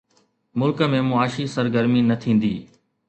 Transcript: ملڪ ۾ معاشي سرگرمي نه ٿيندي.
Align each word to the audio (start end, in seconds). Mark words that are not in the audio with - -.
ملڪ 0.59 0.79
۾ 0.93 1.01
معاشي 1.09 1.45
سرگرمي 1.55 2.01
نه 2.09 2.15
ٿيندي. 2.21 2.53